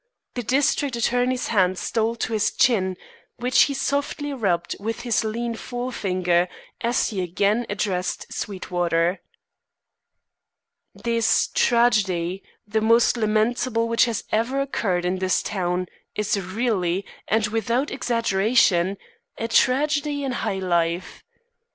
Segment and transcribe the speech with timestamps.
[0.33, 2.97] The district attorney's hand stole to his chin,
[3.37, 6.47] which he softly rubbed with his lean forefinger
[6.83, 9.21] as he again addressed Sweetwater.
[10.95, 17.45] "This tragedy the most lamentable which has ever occurred in this town is really, and
[17.49, 18.97] without exaggeration,
[19.37, 21.23] a tragedy in high life.